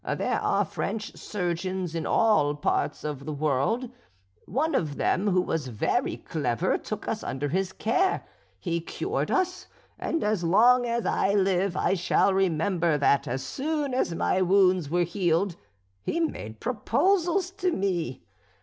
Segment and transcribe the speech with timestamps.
[0.15, 3.87] There are French surgeons in all parts of the world;
[4.47, 8.23] one of them who was very clever took us under his care
[8.57, 9.67] he cured us;
[9.99, 14.89] and as long as I live I shall remember that as soon as my wounds
[14.89, 15.55] were healed
[16.01, 18.23] he made proposals to me.